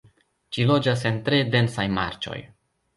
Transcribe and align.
Ĝi 0.57 0.65
loĝas 0.71 1.05
en 1.11 1.21
tre 1.29 1.43
densaj 1.59 1.89
marĉoj. 2.01 2.45